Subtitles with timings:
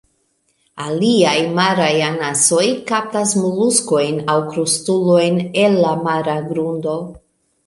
[0.85, 2.63] Aliaj maraj anasoj
[2.93, 6.99] kaptas moluskojn aŭ krustulojn el la mara grundo.